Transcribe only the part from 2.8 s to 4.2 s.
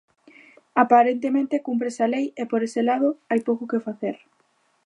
lado hai pouco que facer.